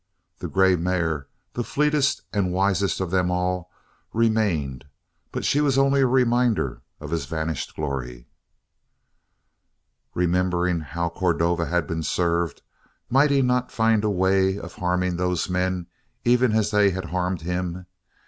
The 0.39 0.47
grey 0.47 0.75
mare, 0.75 1.27
the 1.53 1.63
fleetest 1.63 2.23
and 2.33 2.47
the 2.47 2.51
wisest 2.53 2.99
of 2.99 3.11
them 3.11 3.29
all, 3.29 3.69
remained; 4.13 4.85
but 5.31 5.45
she 5.45 5.61
was 5.61 5.77
only 5.77 6.01
a 6.01 6.07
reminder 6.07 6.81
of 6.99 7.11
his 7.11 7.27
vanished 7.27 7.75
glory. 7.75 8.27
Remembering 10.15 10.79
how 10.79 11.09
Cordova 11.09 11.67
had 11.67 11.85
been 11.85 12.01
served, 12.01 12.63
might 13.11 13.29
he 13.29 13.43
not 13.43 13.71
find 13.71 14.03
a 14.03 14.09
way 14.09 14.57
of 14.57 14.73
harming 14.73 15.17
those 15.17 15.51
men 15.51 15.85
even 16.25 16.51
as 16.53 16.71
they 16.71 16.89
had 16.89 17.05
harmed 17.05 17.41
him? 17.41 17.85